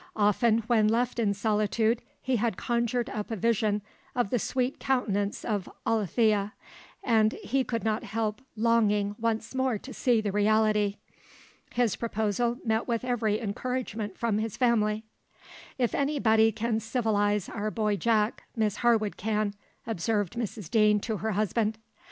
Often 0.15 0.63
when 0.65 0.87
left 0.87 1.19
in 1.19 1.35
solitude 1.35 2.01
he 2.23 2.37
had 2.37 2.57
conjured 2.57 3.07
up 3.11 3.29
a 3.29 3.35
vision 3.35 3.83
of 4.15 4.31
the 4.31 4.39
sweet 4.39 4.79
countenance 4.79 5.45
of 5.45 5.69
Alethea, 5.85 6.53
and 7.03 7.33
he 7.33 7.63
could 7.63 7.83
not 7.83 8.03
help 8.03 8.41
longing 8.55 9.15
once 9.19 9.53
more 9.53 9.77
to 9.77 9.93
see 9.93 10.19
the 10.19 10.31
reality. 10.31 10.95
His 11.75 11.95
proposal 11.95 12.57
met 12.65 12.87
with 12.87 13.05
every 13.05 13.39
encouragement 13.39 14.17
from 14.17 14.39
his 14.39 14.57
family. 14.57 15.03
"If 15.77 15.93
any 15.93 16.17
body 16.19 16.51
can 16.51 16.79
civilise 16.79 17.47
our 17.47 17.69
boy 17.69 17.95
Jack, 17.95 18.45
Miss 18.55 18.77
Harwood 18.77 19.17
can," 19.17 19.53
observed 19.85 20.33
Mrs 20.33 20.71
Deane 20.71 20.99
to 21.01 21.17
her 21.17 21.33
husband. 21.33 21.77